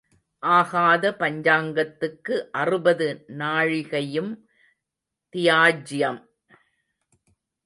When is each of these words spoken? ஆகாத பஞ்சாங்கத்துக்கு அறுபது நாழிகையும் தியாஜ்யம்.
ஆகாத 0.43 1.11
பஞ்சாங்கத்துக்கு 1.19 2.35
அறுபது 2.51 3.25
நாழிகையும் 3.37 4.31
தியாஜ்யம். 5.33 6.19